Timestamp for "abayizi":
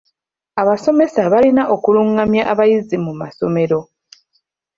2.51-2.95